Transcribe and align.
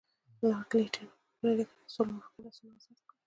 لارډ 0.49 0.71
لیټن 0.79 1.07
پخپله 1.11 1.51
لیکي 1.57 1.75
چې 1.79 1.83
د 1.87 1.91
سولې 1.93 2.11
موافقې 2.15 2.39
لاسونه 2.45 2.73
ازاد 2.77 2.97
کړل. 3.07 3.17